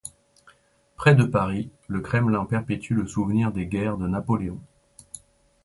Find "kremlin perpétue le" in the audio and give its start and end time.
2.01-3.05